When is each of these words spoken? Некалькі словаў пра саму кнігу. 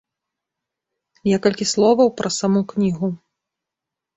Некалькі 1.29 1.65
словаў 1.73 2.07
пра 2.23 2.29
саму 2.39 2.61
кнігу. 2.73 3.07